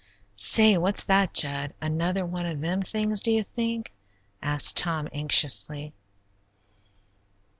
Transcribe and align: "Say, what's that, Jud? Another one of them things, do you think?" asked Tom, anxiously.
"Say, 0.35 0.79
what's 0.79 1.05
that, 1.05 1.31
Jud? 1.31 1.75
Another 1.79 2.25
one 2.25 2.47
of 2.47 2.59
them 2.59 2.81
things, 2.81 3.21
do 3.21 3.31
you 3.31 3.43
think?" 3.43 3.93
asked 4.41 4.77
Tom, 4.77 5.07
anxiously. 5.13 5.93